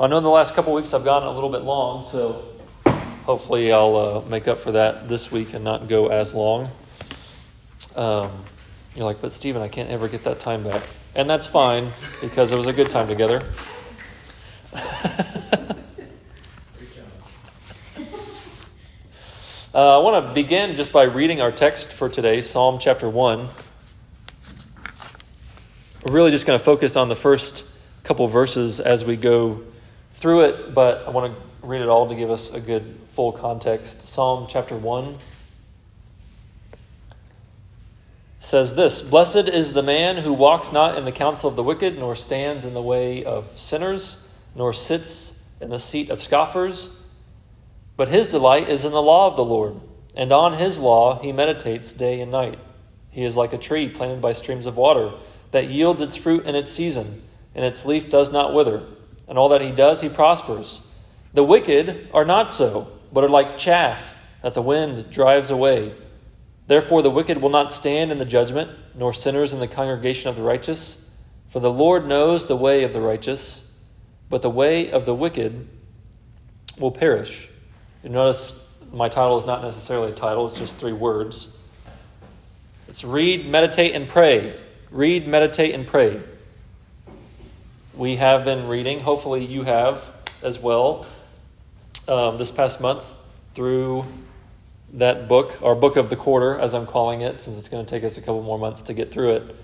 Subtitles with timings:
[0.00, 2.42] I know in the last couple weeks I've gone a little bit long, so
[3.26, 6.70] hopefully I'll uh, make up for that this week and not go as long.
[7.94, 8.44] Um,
[8.96, 10.82] you're like, but Stephen, I can't ever get that time back.
[11.14, 11.90] And that's fine
[12.22, 13.42] because it was a good time together.
[19.74, 23.48] uh, I want to begin just by reading our text for today, Psalm chapter 1.
[26.06, 27.66] We're really just going to focus on the first
[28.02, 29.62] couple verses as we go
[30.20, 33.32] through it, but I want to read it all to give us a good full
[33.32, 34.06] context.
[34.06, 35.16] Psalm chapter 1
[38.38, 41.98] says this Blessed is the man who walks not in the counsel of the wicked,
[41.98, 47.00] nor stands in the way of sinners, nor sits in the seat of scoffers.
[47.96, 49.80] But his delight is in the law of the Lord,
[50.14, 52.58] and on his law he meditates day and night.
[53.10, 55.12] He is like a tree planted by streams of water
[55.52, 57.22] that yields its fruit in its season,
[57.54, 58.82] and its leaf does not wither.
[59.30, 60.82] And all that he does, he prospers.
[61.32, 65.94] The wicked are not so, but are like chaff that the wind drives away.
[66.66, 70.36] Therefore, the wicked will not stand in the judgment, nor sinners in the congregation of
[70.36, 71.08] the righteous.
[71.48, 73.72] For the Lord knows the way of the righteous,
[74.28, 75.68] but the way of the wicked
[76.76, 77.48] will perish.
[78.02, 81.56] You notice my title is not necessarily a title, it's just three words.
[82.88, 84.58] It's read, meditate, and pray.
[84.90, 86.20] Read, meditate, and pray.
[87.94, 90.10] We have been reading, hopefully, you have
[90.42, 91.06] as well,
[92.06, 93.14] um, this past month
[93.54, 94.04] through
[94.92, 97.90] that book, our book of the quarter, as I'm calling it, since it's going to
[97.90, 99.56] take us a couple more months to get through it.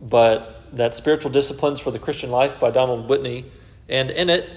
[0.00, 3.46] But that Spiritual Disciplines for the Christian Life by Donald Whitney.
[3.88, 4.48] And in it,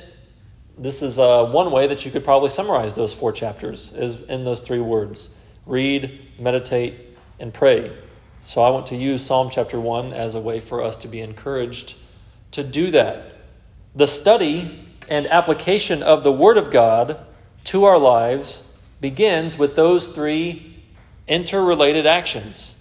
[0.78, 4.46] this is uh, one way that you could probably summarize those four chapters is in
[4.46, 5.30] those three words
[5.68, 6.96] read, meditate,
[7.40, 7.96] and pray.
[8.40, 11.22] So I want to use Psalm chapter 1 as a way for us to be
[11.22, 11.96] encouraged
[12.52, 13.38] to do that.
[13.96, 17.20] The study and application of the Word of God
[17.66, 20.84] to our lives begins with those three
[21.28, 22.78] interrelated actions.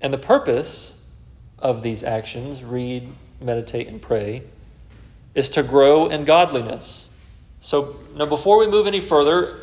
[0.00, 1.02] And the purpose
[1.58, 4.44] of these actions read, meditate, and pray
[5.34, 7.12] is to grow in godliness.
[7.60, 9.60] So, now before we move any further,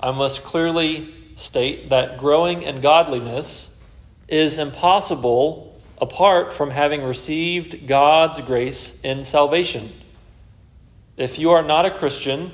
[0.00, 3.82] I must clearly state that growing in godliness
[4.28, 5.73] is impossible
[6.04, 9.90] apart from having received God's grace in salvation.
[11.16, 12.50] If you are not a Christian,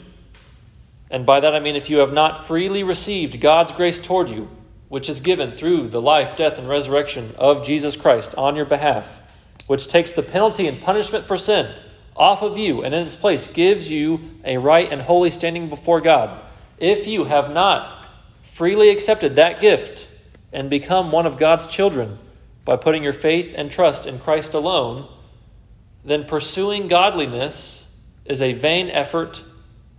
[1.11, 4.49] and by that I mean if you have not freely received God's grace toward you,
[4.89, 9.19] which is given through the life, death, and resurrection of Jesus Christ on your behalf,
[9.67, 11.75] which takes the penalty and punishment for sin
[12.15, 16.01] off of you and in its place gives you a right and holy standing before
[16.01, 16.41] God.
[16.79, 18.07] If you have not
[18.45, 20.07] freely accepted that gift
[20.53, 22.17] and become one of God's children
[22.65, 25.09] by putting your faith and trust in Christ alone,
[26.05, 29.43] then pursuing godliness is a vain effort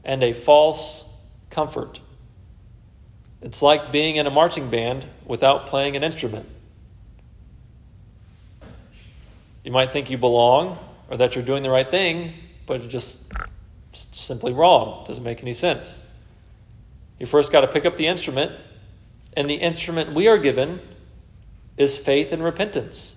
[0.04, 1.16] and a false
[1.50, 2.00] comfort.
[3.42, 6.48] It's like being in a marching band without playing an instrument.
[9.64, 10.78] You might think you belong
[11.10, 12.34] or that you're doing the right thing,
[12.66, 13.34] but it's just
[13.92, 15.02] simply wrong.
[15.04, 16.06] It doesn't make any sense.
[17.20, 18.52] You first got to pick up the instrument,
[19.36, 20.80] and the instrument we are given
[21.82, 23.16] is faith and repentance.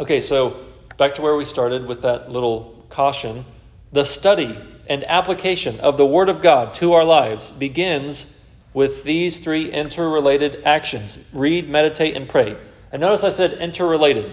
[0.00, 0.56] Okay, so
[0.96, 3.44] back to where we started with that little caution.
[3.92, 8.38] The study and application of the Word of God to our lives begins
[8.74, 12.56] with these three interrelated actions read, meditate, and pray.
[12.90, 14.32] And notice I said interrelated.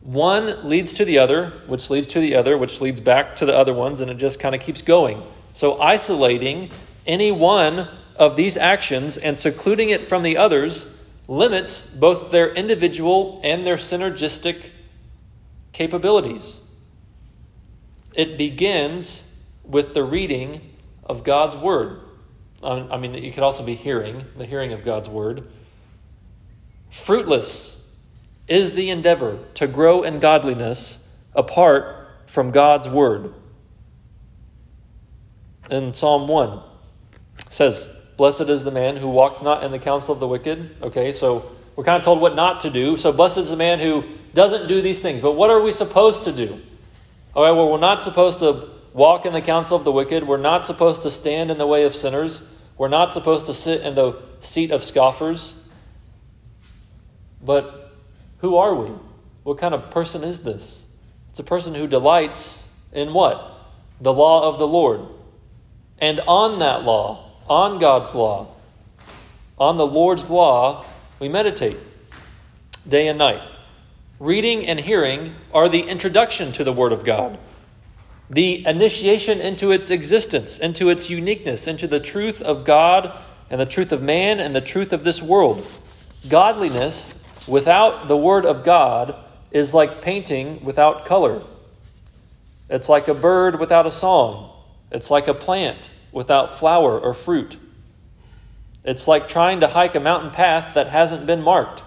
[0.00, 3.56] One leads to the other, which leads to the other, which leads back to the
[3.56, 5.22] other ones, and it just kind of keeps going.
[5.54, 6.70] So, isolating
[7.06, 13.40] any one of these actions and secluding it from the others limits both their individual
[13.42, 14.70] and their synergistic
[15.72, 16.60] capabilities.
[18.14, 20.60] It begins with the reading
[21.04, 22.00] of God's Word.
[22.62, 25.46] Um, I mean, it could also be hearing, the hearing of God's Word.
[26.90, 27.94] Fruitless
[28.46, 33.34] is the endeavor to grow in godliness apart from God's Word.
[35.70, 36.60] In Psalm 1,
[37.48, 40.76] says, Blessed is the man who walks not in the counsel of the wicked.
[40.82, 42.96] Okay, so we're kind of told what not to do.
[42.96, 45.20] So, blessed is the man who doesn't do these things.
[45.20, 46.60] But what are we supposed to do?
[47.36, 50.24] Okay, well, we're not supposed to walk in the counsel of the wicked.
[50.24, 52.48] We're not supposed to stand in the way of sinners.
[52.78, 55.68] We're not supposed to sit in the seat of scoffers.
[57.42, 57.92] But
[58.38, 58.92] who are we?
[59.42, 60.92] What kind of person is this?
[61.30, 63.50] It's a person who delights in what?
[64.00, 65.00] The law of the Lord.
[65.98, 68.48] And on that law, on God's law,
[69.58, 70.84] on the Lord's law,
[71.20, 71.76] we meditate
[72.88, 73.42] day and night.
[74.20, 77.38] Reading and hearing are the introduction to the Word of God.
[78.30, 83.12] the initiation into its existence, into its uniqueness, into the truth of God
[83.50, 85.64] and the truth of man and the truth of this world.
[86.28, 89.14] Godliness without the Word of God
[89.50, 91.42] is like painting without color.
[92.70, 94.50] It's like a bird without a song.
[94.90, 97.56] It's like a plant without flower or fruit.
[98.84, 101.82] It's like trying to hike a mountain path that hasn't been marked.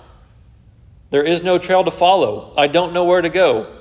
[1.10, 2.54] There is no trail to follow.
[2.58, 3.74] I don't know where to go.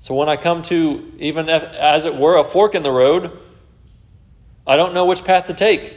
[0.00, 3.30] So when I come to, even if, as it were, a fork in the road,
[4.66, 5.96] I don't know which path to take.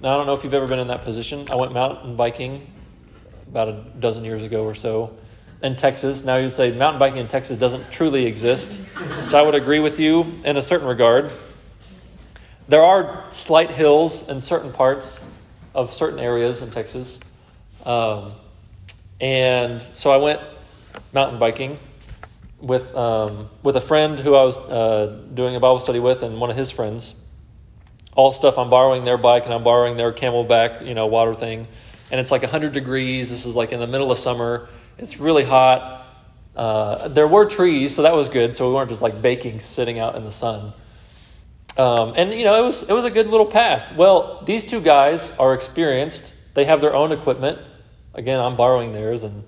[0.00, 1.46] Now, I don't know if you've ever been in that position.
[1.50, 2.70] I went mountain biking
[3.48, 5.16] about a dozen years ago or so
[5.62, 6.24] in Texas.
[6.24, 8.80] Now you'd say mountain biking in Texas doesn't truly exist,
[9.24, 11.30] which I would agree with you in a certain regard.
[12.72, 15.22] There are slight hills in certain parts
[15.74, 17.20] of certain areas in Texas.
[17.84, 18.32] Um,
[19.20, 20.40] and so I went
[21.12, 21.76] mountain biking
[22.60, 26.40] with, um, with a friend who I was uh, doing a Bible study with and
[26.40, 27.14] one of his friends.
[28.14, 31.68] All stuff I'm borrowing their bike and I'm borrowing their CamelBak, you know, water thing.
[32.10, 33.28] And it's like 100 degrees.
[33.28, 34.70] This is like in the middle of summer.
[34.96, 36.06] It's really hot.
[36.56, 38.56] Uh, there were trees, so that was good.
[38.56, 40.72] So we weren't just like baking, sitting out in the sun.
[41.78, 43.94] Um, and you know, it was it was a good little path.
[43.96, 46.54] Well, these two guys are experienced.
[46.54, 47.58] They have their own equipment.
[48.14, 49.44] Again, I'm borrowing theirs, and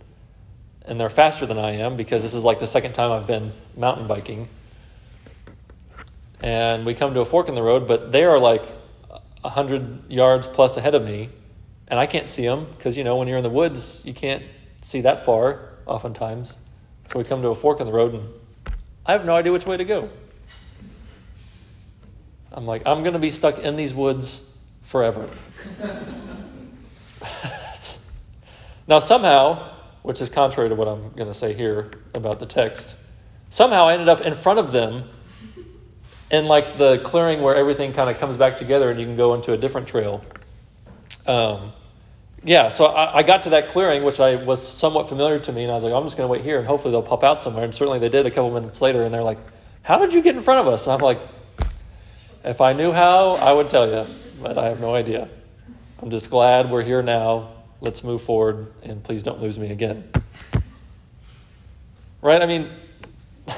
[0.86, 3.52] and they're faster than I am because this is like the second time I've been
[3.76, 4.48] mountain biking.
[6.42, 8.62] And we come to a fork in the road, but they are like
[9.44, 11.28] hundred yards plus ahead of me,
[11.88, 14.42] and I can't see them because you know when you're in the woods, you can't
[14.80, 16.58] see that far oftentimes.
[17.06, 18.28] So we come to a fork in the road, and
[19.04, 20.08] I have no idea which way to go.
[22.54, 25.28] I'm like, I'm going to be stuck in these woods forever.
[28.86, 29.72] now, somehow,
[30.02, 32.94] which is contrary to what I'm going to say here about the text,
[33.50, 35.08] somehow I ended up in front of them
[36.30, 39.34] in like the clearing where everything kind of comes back together and you can go
[39.34, 40.24] into a different trail.
[41.26, 41.72] Um,
[42.44, 45.62] yeah, so I, I, got to that clearing, which I was somewhat familiar to me,
[45.62, 47.42] and I was like, I'm just going to wait here, and hopefully they'll pop out
[47.42, 47.64] somewhere.
[47.64, 49.38] And certainly they did a couple minutes later, and they're like,
[49.82, 50.86] How did you get in front of us?
[50.86, 51.18] And I'm like,
[52.44, 54.06] if I knew how, I would tell you,
[54.40, 55.28] but I have no idea.
[56.00, 57.52] I'm just glad we're here now.
[57.80, 60.08] Let's move forward, and please don't lose me again.
[62.20, 62.40] Right?
[62.40, 62.70] I mean,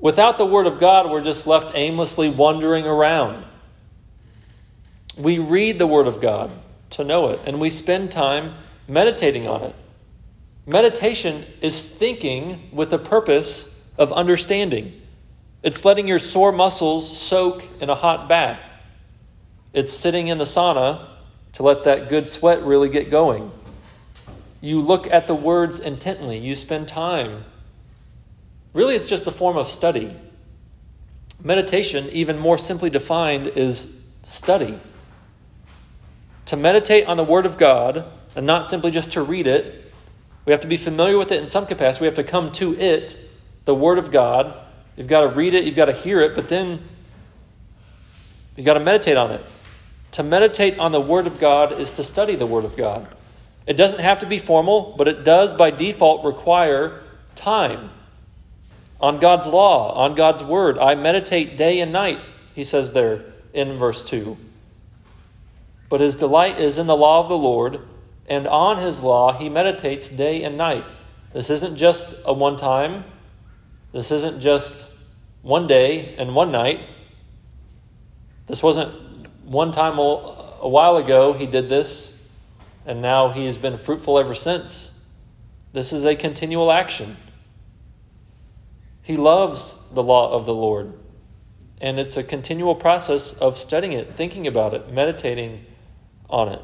[0.00, 3.44] without the Word of God, we're just left aimlessly wandering around.
[5.18, 6.52] We read the Word of God
[6.90, 8.54] to know it, and we spend time
[8.86, 9.74] meditating on it.
[10.66, 13.68] Meditation is thinking with the purpose
[13.98, 15.01] of understanding.
[15.62, 18.72] It's letting your sore muscles soak in a hot bath.
[19.72, 21.06] It's sitting in the sauna
[21.52, 23.52] to let that good sweat really get going.
[24.60, 27.44] You look at the words intently, you spend time.
[28.72, 30.16] Really, it's just a form of study.
[31.42, 34.78] Meditation, even more simply defined, is study.
[36.46, 38.04] To meditate on the Word of God,
[38.34, 39.92] and not simply just to read it,
[40.44, 42.04] we have to be familiar with it in some capacity.
[42.04, 43.16] We have to come to it,
[43.64, 44.54] the Word of God,
[44.96, 46.80] You've got to read it, you've got to hear it, but then
[48.56, 49.44] you've got to meditate on it.
[50.12, 53.08] To meditate on the Word of God is to study the Word of God.
[53.66, 57.02] It doesn't have to be formal, but it does by default require
[57.34, 57.90] time
[59.00, 60.78] on God's law, on God's Word.
[60.78, 62.20] I meditate day and night,
[62.54, 64.36] he says there in verse 2.
[65.88, 67.80] But his delight is in the law of the Lord,
[68.28, 70.84] and on his law he meditates day and night.
[71.32, 73.04] This isn't just a one time,
[73.92, 74.90] this isn't just
[75.42, 76.80] one day and one night.
[78.46, 78.90] This wasn't
[79.44, 82.28] one time a while ago he did this,
[82.86, 85.04] and now he has been fruitful ever since.
[85.72, 87.16] This is a continual action.
[89.02, 90.92] He loves the law of the Lord,
[91.80, 95.66] and it's a continual process of studying it, thinking about it, meditating
[96.30, 96.62] on it.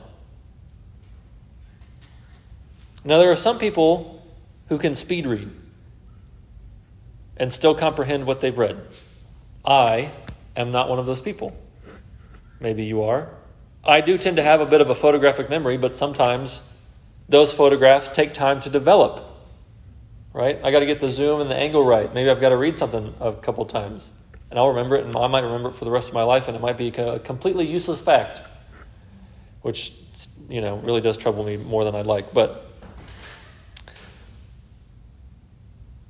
[3.04, 4.26] Now, there are some people
[4.68, 5.50] who can speed read
[7.38, 8.80] and still comprehend what they've read.
[9.64, 10.10] I
[10.56, 11.56] am not one of those people.
[12.60, 13.30] Maybe you are.
[13.84, 16.62] I do tend to have a bit of a photographic memory, but sometimes
[17.28, 19.24] those photographs take time to develop.
[20.32, 20.60] Right?
[20.62, 22.12] I got to get the zoom and the angle right.
[22.12, 24.10] Maybe I've got to read something a couple times,
[24.50, 26.48] and I'll remember it, and I might remember it for the rest of my life,
[26.48, 28.42] and it might be a completely useless fact,
[29.62, 29.94] which
[30.48, 32.32] you know really does trouble me more than I'd like.
[32.32, 32.67] But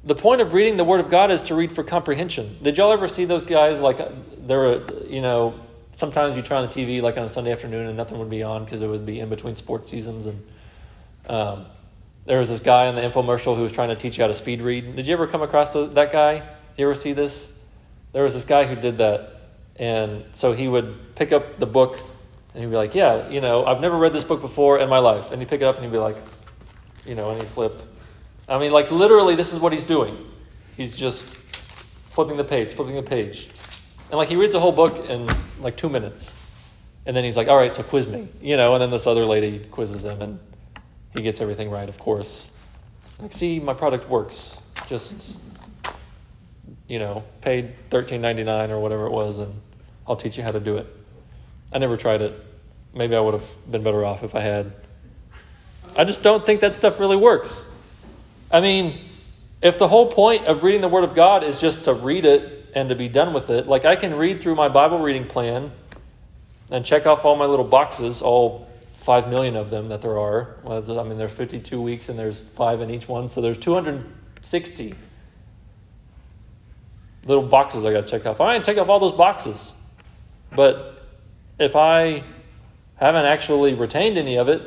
[0.05, 2.57] the point of reading the Word of God is to read for comprehension.
[2.63, 3.99] Did y'all ever see those guys like
[4.47, 5.59] there were you know
[5.93, 8.43] sometimes you turn on the TV like on a Sunday afternoon and nothing would be
[8.43, 10.47] on because it would be in between sports seasons and
[11.29, 11.67] um,
[12.25, 14.35] there was this guy in the infomercial who was trying to teach you how to
[14.35, 14.97] speed read.
[14.97, 16.43] Did you ever come across that guy?
[16.77, 17.65] You ever see this?
[18.13, 19.35] There was this guy who did that.
[19.77, 21.99] And so he would pick up the book
[22.53, 24.99] and he'd be like, Yeah, you know, I've never read this book before in my
[24.99, 25.33] life.
[25.33, 26.17] And he'd pick it up and he'd be like,
[27.07, 27.81] You know, and he'd flip.
[28.49, 30.27] I mean, like, literally, this is what he's doing.
[30.77, 31.25] He's just
[32.11, 33.49] flipping the page, flipping the page.
[34.11, 35.29] And, like, he reads a whole book in,
[35.61, 36.37] like, two minutes.
[37.05, 38.29] And then he's like, All right, so quiz me.
[38.41, 40.39] You know, and then this other lady quizzes him and
[41.15, 42.51] he gets everything right, of course.
[43.21, 44.61] Like, see, my product works.
[44.87, 45.37] Just,
[46.87, 49.61] you know, paid thirteen ninety nine or whatever it was, and
[50.07, 50.87] I'll teach you how to do it.
[51.73, 52.45] I never tried it.
[52.95, 54.73] Maybe I would have been better off if I had.
[55.97, 57.68] I just don't think that stuff really works.
[58.51, 58.99] I mean,
[59.61, 62.71] if the whole point of reading the Word of God is just to read it
[62.75, 65.73] and to be done with it, like I can read through my Bible reading plan
[66.71, 70.57] and check off all my little boxes, all five million of them that there are.
[70.67, 74.95] I mean, there are 52 weeks and there's five in each one, so there's 260
[77.27, 78.41] little boxes I got to check off.
[78.41, 79.73] I can check off all those boxes.
[80.55, 81.07] But
[81.59, 82.23] if I
[82.97, 84.63] haven't actually retained any of it,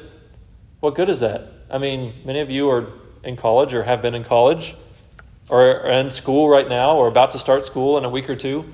[0.79, 1.47] what good is that?
[1.69, 2.87] I mean, many of you are
[3.23, 4.75] in college or have been in college
[5.49, 8.35] or are in school right now or about to start school in a week or
[8.35, 8.65] two.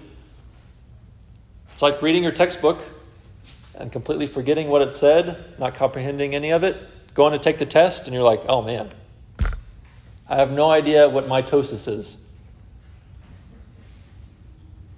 [1.74, 2.80] It's like reading your textbook
[3.78, 6.78] and completely forgetting what it said, not comprehending any of it,
[7.14, 8.92] going to take the test, and you're like, oh man,
[10.28, 12.24] I have no idea what mitosis is.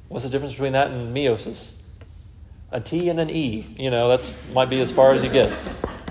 [0.07, 1.79] What's the difference between that and meiosis?
[2.71, 3.75] A T and an E.
[3.77, 5.55] You know, that's might be as far as you get.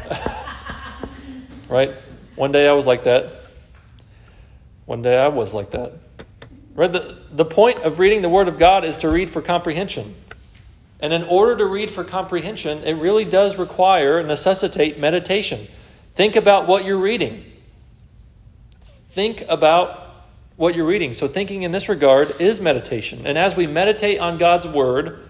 [1.69, 1.93] right?
[2.39, 3.33] One day I was like that.
[4.87, 5.95] One day I was like that.
[6.77, 6.93] Right?
[6.93, 10.15] The, the point of reading the Word of God is to read for comprehension.
[11.01, 15.67] And in order to read for comprehension, it really does require, necessitate meditation.
[16.15, 17.45] Think about what you're reading.
[19.09, 20.09] Think about
[20.55, 21.15] what you're reading.
[21.15, 23.27] So, thinking in this regard is meditation.
[23.27, 25.28] And as we meditate on God's Word,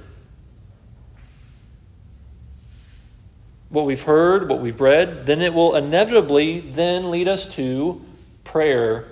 [3.68, 8.02] what we've heard, what we've read, then it will inevitably then lead us to
[8.44, 9.06] prayer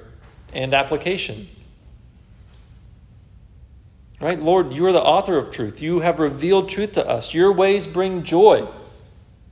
[0.53, 1.49] and application.
[4.21, 4.41] Right?
[4.41, 5.83] Lord, you are the author of truth.
[5.83, 7.35] You have revealed truth to us.
[7.35, 8.67] Your ways bring joy.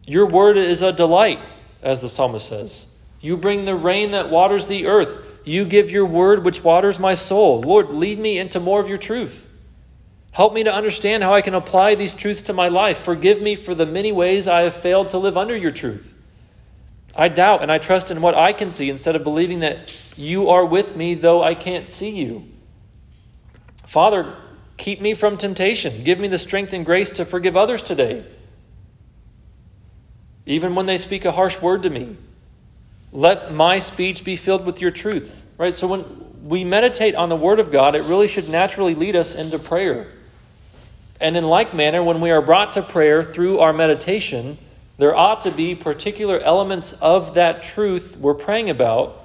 [0.07, 1.41] Your word is a delight,
[1.83, 2.89] as the psalmist says.
[3.21, 5.19] You bring the rain that waters the earth.
[5.45, 7.61] You give your word which waters my soul.
[7.61, 9.51] Lord, lead me into more of your truth.
[10.35, 12.99] Help me to understand how I can apply these truths to my life.
[12.99, 16.17] Forgive me for the many ways I have failed to live under your truth.
[17.15, 20.49] I doubt and I trust in what I can see instead of believing that you
[20.49, 22.49] are with me, though I can't see you.
[23.87, 24.37] Father,
[24.77, 26.03] keep me from temptation.
[26.03, 28.25] Give me the strength and grace to forgive others today,
[30.47, 32.17] even when they speak a harsh word to me.
[33.13, 35.47] Let my speech be filled with your truth.
[35.59, 35.77] Right?
[35.77, 36.05] So when
[36.43, 40.09] we meditate on the Word of God, it really should naturally lead us into prayer.
[41.25, 44.59] And in like manner, when we are brought to prayer through our meditation,
[44.99, 49.25] there ought to be particular elements of that truth we're praying about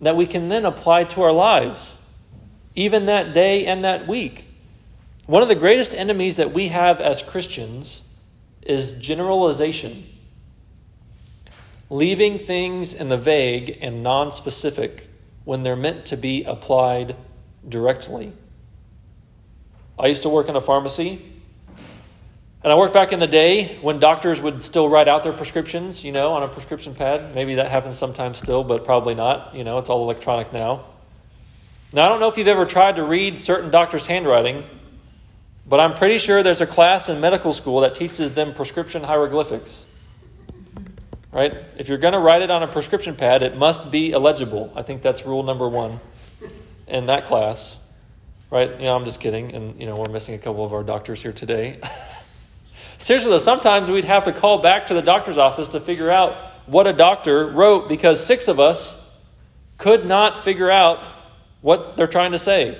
[0.00, 1.98] that we can then apply to our lives,
[2.76, 4.44] even that day and that week.
[5.26, 8.08] One of the greatest enemies that we have as Christians
[8.62, 10.04] is generalization,
[11.90, 15.08] leaving things in the vague and non specific
[15.44, 17.16] when they're meant to be applied
[17.68, 18.34] directly.
[19.98, 21.20] I used to work in a pharmacy.
[22.62, 26.04] And I worked back in the day when doctors would still write out their prescriptions,
[26.04, 27.34] you know, on a prescription pad.
[27.34, 29.54] Maybe that happens sometimes still, but probably not.
[29.54, 30.84] You know, it's all electronic now.
[31.92, 34.64] Now, I don't know if you've ever tried to read certain doctors' handwriting,
[35.66, 39.86] but I'm pretty sure there's a class in medical school that teaches them prescription hieroglyphics.
[41.32, 41.54] Right?
[41.76, 44.72] If you're going to write it on a prescription pad, it must be illegible.
[44.76, 46.00] I think that's rule number one
[46.86, 47.87] in that class
[48.50, 48.70] right?
[48.70, 49.54] You know, I'm just kidding.
[49.54, 51.80] And, you know, we're missing a couple of our doctors here today.
[52.98, 56.34] Seriously, though, sometimes we'd have to call back to the doctor's office to figure out
[56.66, 59.24] what a doctor wrote because six of us
[59.78, 60.98] could not figure out
[61.60, 62.76] what they're trying to say.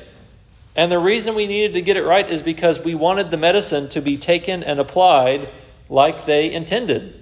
[0.77, 3.89] And the reason we needed to get it right is because we wanted the medicine
[3.91, 5.49] to be taken and applied
[5.89, 7.18] like they intended.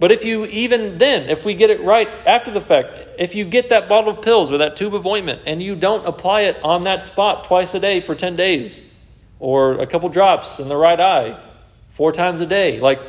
[0.00, 2.88] But if you, even then, if we get it right after the fact,
[3.18, 6.06] if you get that bottle of pills or that tube of ointment and you don't
[6.06, 8.82] apply it on that spot twice a day for 10 days,
[9.38, 11.38] or a couple drops in the right eye
[11.90, 13.00] four times a day, like,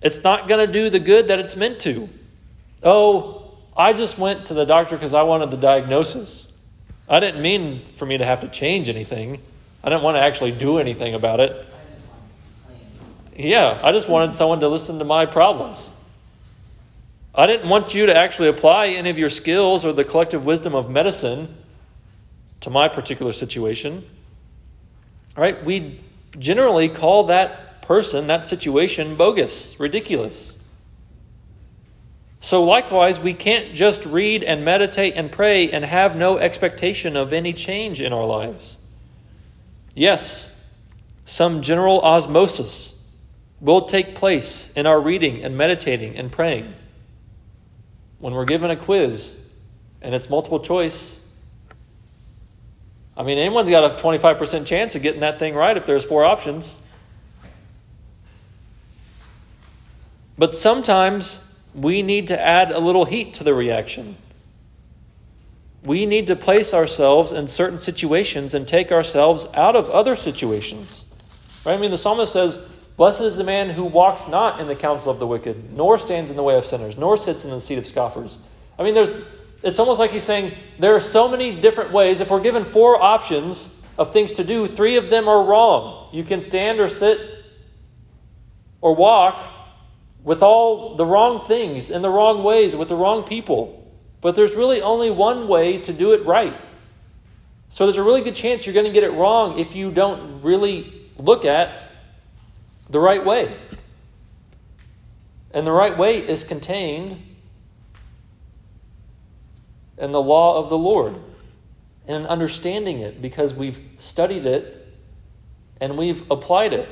[0.00, 2.08] it's not going to do the good that it's meant to.
[2.84, 6.50] Oh, I just went to the doctor because I wanted the diagnosis.
[7.08, 9.42] I didn't mean for me to have to change anything.
[9.82, 11.66] I didn't want to actually do anything about it.
[13.42, 15.90] Yeah, I just wanted someone to listen to my problems.
[17.34, 20.74] I didn't want you to actually apply any of your skills or the collective wisdom
[20.74, 21.48] of medicine
[22.60, 24.04] to my particular situation.
[25.38, 25.64] All right?
[25.64, 26.00] We
[26.38, 30.58] generally call that person, that situation, bogus, ridiculous.
[32.40, 37.32] So, likewise, we can't just read and meditate and pray and have no expectation of
[37.32, 38.76] any change in our lives.
[39.94, 40.54] Yes,
[41.24, 42.99] some general osmosis
[43.60, 46.74] will take place in our reading and meditating and praying.
[48.18, 49.36] When we're given a quiz
[50.00, 51.20] and it's multiple choice,
[53.16, 56.24] I mean, anyone's got a 25% chance of getting that thing right if there's four
[56.24, 56.80] options.
[60.38, 64.16] But sometimes we need to add a little heat to the reaction.
[65.82, 71.04] We need to place ourselves in certain situations and take ourselves out of other situations.
[71.66, 71.74] Right?
[71.74, 72.69] I mean, the psalmist says,
[73.00, 76.30] Blessed is the man who walks not in the counsel of the wicked, nor stands
[76.30, 78.38] in the way of sinners, nor sits in the seat of scoffers.
[78.78, 79.22] I mean, there's,
[79.62, 82.20] it's almost like he's saying there are so many different ways.
[82.20, 86.10] If we're given four options of things to do, three of them are wrong.
[86.12, 87.18] You can stand or sit
[88.82, 89.50] or walk
[90.22, 93.90] with all the wrong things in the wrong ways with the wrong people.
[94.20, 96.54] But there's really only one way to do it right.
[97.70, 100.42] So there's a really good chance you're going to get it wrong if you don't
[100.42, 101.89] really look at
[102.90, 103.56] the right way.
[105.52, 107.22] And the right way is contained
[109.96, 111.16] in the law of the Lord
[112.06, 114.88] and understanding it because we've studied it
[115.80, 116.88] and we've applied it.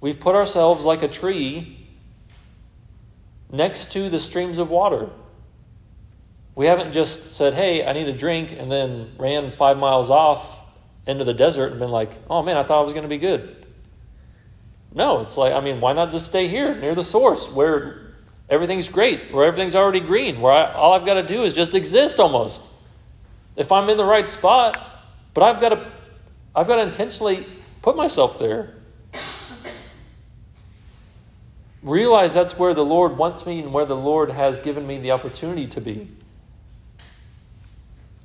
[0.00, 1.88] We've put ourselves like a tree
[3.50, 5.10] next to the streams of water.
[6.54, 10.58] We haven't just said, hey, I need a drink, and then ran five miles off
[11.06, 13.18] into the desert and been like, oh man, I thought I was going to be
[13.18, 13.59] good.
[14.92, 18.12] No, it's like, I mean, why not just stay here near the source where
[18.48, 21.74] everything's great, where everything's already green, where I, all I've got to do is just
[21.74, 22.64] exist almost.
[23.56, 25.90] If I'm in the right spot, but I've got to,
[26.54, 27.46] I've got to intentionally
[27.82, 28.74] put myself there.
[31.82, 35.12] Realize that's where the Lord wants me and where the Lord has given me the
[35.12, 36.08] opportunity to be.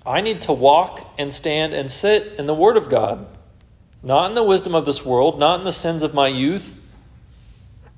[0.06, 3.26] I need to walk and stand and sit in the Word of God,
[4.06, 6.78] not in the wisdom of this world, not in the sins of my youth.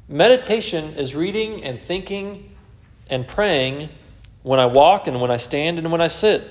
[0.09, 2.55] Meditation is reading and thinking
[3.09, 3.89] and praying
[4.41, 6.43] when I walk and when I stand and when I sit.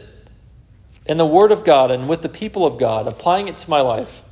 [1.06, 3.80] In the Word of God and with the people of God, applying it to my
[3.80, 4.22] life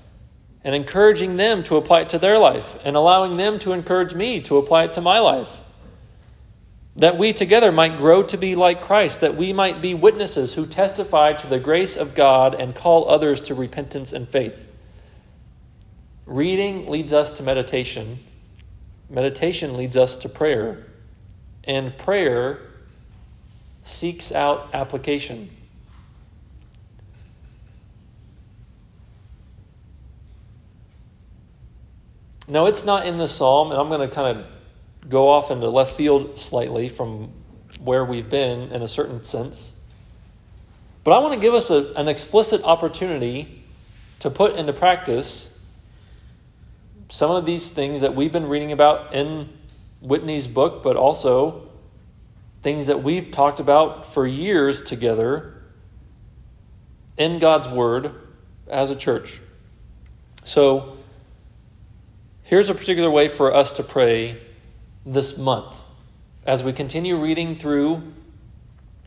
[0.62, 4.40] and encouraging them to apply it to their life and allowing them to encourage me
[4.42, 5.60] to apply it to my life
[6.96, 10.64] that we together might grow to be like Christ, that we might be witnesses who
[10.64, 14.68] testify to the grace of God and call others to repentance and faith.
[16.26, 18.18] Reading leads us to meditation,
[19.10, 20.86] meditation leads us to prayer,
[21.64, 22.60] and prayer
[23.84, 25.50] seeks out application.
[32.48, 34.46] Now, it's not in the psalm, and I'm going to kind of
[35.08, 37.32] go off into left field slightly from
[37.80, 39.78] where we've been in a certain sense.
[41.04, 43.62] But I want to give us a, an explicit opportunity
[44.20, 45.53] to put into practice
[47.08, 49.48] some of these things that we've been reading about in
[50.00, 51.68] Whitney's book, but also
[52.62, 55.62] things that we've talked about for years together
[57.16, 58.12] in God's Word
[58.68, 59.40] as a church.
[60.44, 60.98] So,
[62.42, 64.40] here's a particular way for us to pray
[65.06, 65.76] this month
[66.46, 68.02] as we continue reading through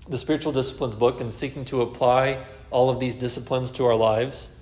[0.08, 4.57] the spiritual disciplines book and seeking to apply all of these disciplines to our lives.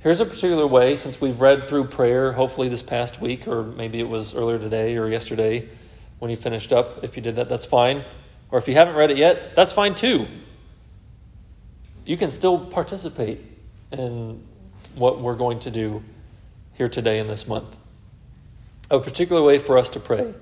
[0.00, 3.98] Here's a particular way, since we've read through prayer, hopefully this past week, or maybe
[3.98, 5.68] it was earlier today or yesterday
[6.20, 7.02] when you finished up.
[7.02, 8.04] If you did that, that's fine.
[8.52, 10.28] Or if you haven't read it yet, that's fine too.
[12.06, 13.40] You can still participate
[13.90, 14.40] in
[14.94, 16.04] what we're going to do
[16.74, 17.74] here today in this month.
[18.92, 20.32] A particular way for us to pray.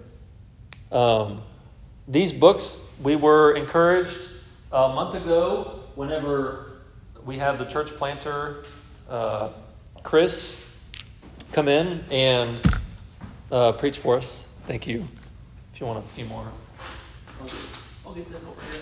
[0.93, 1.41] Um,
[2.07, 4.21] these books, we were encouraged
[4.71, 6.73] a month ago whenever
[7.25, 8.63] we had the church planter,
[9.09, 9.49] uh,
[10.03, 10.81] Chris,
[11.53, 12.61] come in and
[13.51, 14.49] uh, preach for us.
[14.67, 15.07] Thank you.
[15.73, 16.47] If you want a few more,
[17.41, 17.55] I'll get,
[18.07, 18.81] I'll get them over here.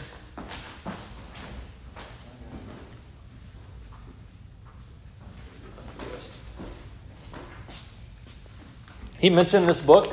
[9.19, 10.13] He mentioned this book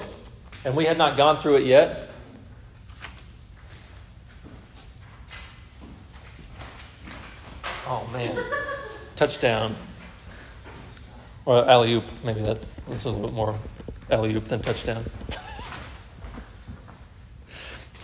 [0.63, 2.09] and we had not gone through it yet.
[7.85, 8.41] Oh man,
[9.17, 9.75] touchdown
[11.45, 12.05] or alley oop.
[12.23, 13.55] Maybe that is a little bit more
[14.09, 15.03] alley oop than touchdown.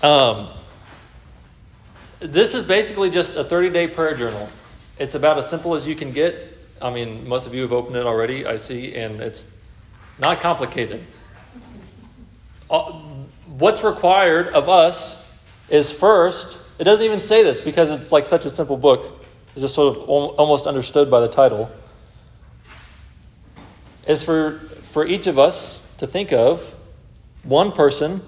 [0.04, 0.50] Um,
[2.20, 4.48] this is basically just a 30 day prayer journal.
[5.00, 6.36] It's about as simple as you can get.
[6.82, 9.60] I mean, most of you have opened it already, I see, and it's
[10.20, 11.04] not complicated.
[12.70, 12.92] Uh,
[13.58, 18.46] what's required of us is first, it doesn't even say this because it's like such
[18.46, 19.24] a simple book,
[19.54, 21.72] it's just sort of almost understood by the title,
[24.08, 24.54] is for,
[24.92, 26.76] for each of us to think of
[27.44, 28.22] one person,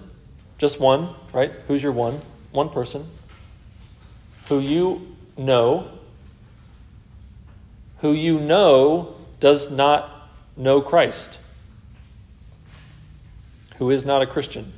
[0.57, 1.51] just one, right?
[1.67, 2.21] Who's your one?
[2.51, 3.05] One person
[4.49, 5.87] who you know,
[7.99, 11.39] who you know does not know Christ,
[13.77, 14.73] who is not a Christian.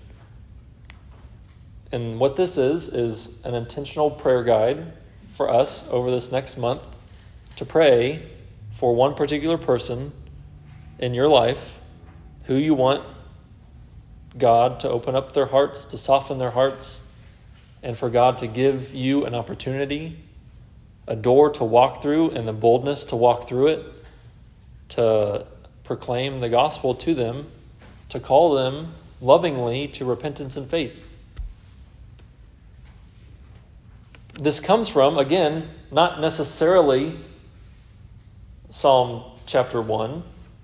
[1.93, 4.91] And what this is, is an intentional prayer guide
[5.33, 6.81] for us over this next month
[7.55, 8.23] to pray
[8.73, 10.11] for one particular person
[11.01, 11.77] in your life
[12.45, 13.03] who you want
[14.37, 17.01] God to open up their hearts, to soften their hearts,
[17.83, 20.19] and for God to give you an opportunity,
[21.07, 23.85] a door to walk through, and the boldness to walk through it,
[24.89, 25.45] to
[25.83, 27.47] proclaim the gospel to them,
[28.09, 31.05] to call them lovingly to repentance and faith.
[34.33, 37.17] This comes from, again, not necessarily
[38.69, 40.23] Psalm chapter 1.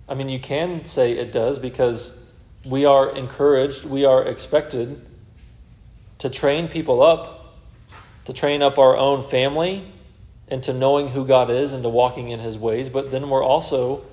[0.10, 2.24] I mean, you can say it does because
[2.65, 5.06] we are encouraged, we are expected
[6.20, 7.56] to train people up,
[8.26, 9.91] to train up our own family
[10.48, 14.04] into knowing who God is and to walking in his ways, but then we're also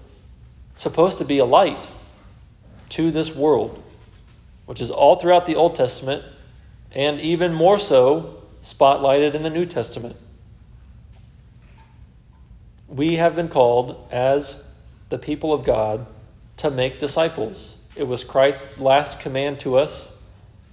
[0.74, 1.88] supposed to be a light
[2.90, 3.82] to this world,
[4.66, 6.24] which is all throughout the Old Testament
[6.90, 10.16] and even more so spotlighted in the New Testament.
[12.88, 14.63] We have been called as
[15.14, 16.08] the people of God
[16.56, 17.76] to make disciples.
[17.94, 20.20] It was Christ's last command to us,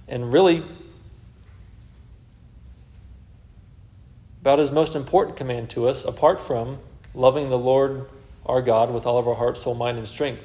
[0.08, 0.64] and really
[4.40, 6.80] about his most important command to us, apart from
[7.14, 8.10] loving the Lord
[8.44, 10.44] our God with all of our heart, soul, mind, and strength.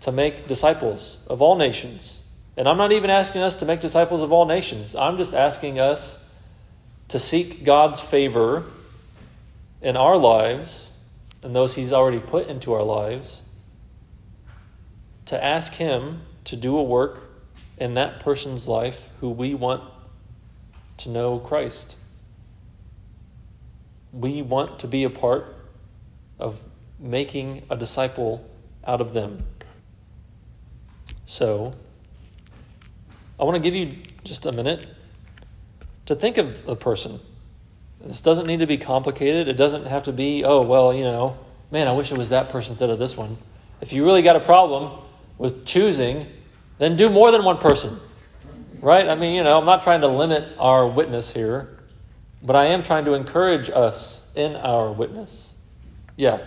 [0.00, 2.22] To make disciples of all nations.
[2.56, 4.94] And I'm not even asking us to make disciples of all nations.
[4.94, 6.30] I'm just asking us
[7.08, 8.64] to seek God's favor
[9.82, 10.89] in our lives
[11.42, 13.42] and those He's already put into our lives
[15.26, 17.30] to ask Him to do a work
[17.78, 19.82] in that person's life who we want
[20.98, 21.96] to know Christ.
[24.12, 25.56] We want to be a part
[26.38, 26.62] of
[26.98, 28.44] making a disciple
[28.84, 29.44] out of them.
[31.24, 31.72] So,
[33.38, 34.86] I want to give you just a minute
[36.06, 37.20] to think of a person.
[38.00, 39.48] This doesn't need to be complicated.
[39.48, 41.38] It doesn't have to be, oh, well, you know,
[41.70, 43.36] man, I wish it was that person instead of this one.
[43.80, 44.98] If you really got a problem,
[45.40, 46.26] with choosing,
[46.76, 47.98] then do more than one person.
[48.80, 49.08] Right?
[49.08, 51.78] I mean, you know, I'm not trying to limit our witness here,
[52.42, 55.54] but I am trying to encourage us in our witness.
[56.16, 56.40] Yeah.